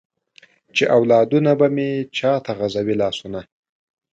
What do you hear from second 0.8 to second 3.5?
اولادونه به مې چاته غزوي لاسونه؟